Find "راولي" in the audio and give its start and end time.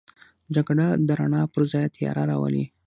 2.31-2.63